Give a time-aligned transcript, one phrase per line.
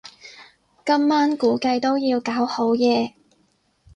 [0.83, 3.13] 今晚估計都要搞好夜